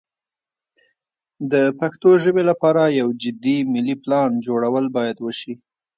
د 1.51 1.53
پښتو 1.79 2.09
ژبې 2.23 2.43
لپاره 2.49 2.81
یو 2.99 3.07
جدي 3.21 3.57
ملي 3.73 3.95
پلان 4.03 4.29
جوړول 4.45 4.85
باید 4.97 5.17
وشي. 5.21 5.53